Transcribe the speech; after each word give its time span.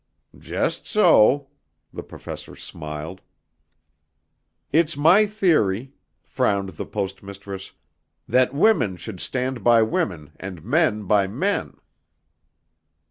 "Just 0.35 0.87
so," 0.87 1.49
the 1.93 2.01
Professor 2.01 2.55
smiled. 2.55 3.21
"It's 4.73 4.97
my 4.97 5.27
theory," 5.27 5.93
frowned 6.23 6.69
the 6.69 6.87
Post 6.87 7.21
Mistress, 7.21 7.73
"that 8.27 8.51
women 8.51 8.97
should 8.97 9.19
stand 9.19 9.63
by 9.63 9.83
women 9.83 10.31
and 10.39 10.65
men 10.65 11.03
by 11.03 11.27
men...." 11.27 11.77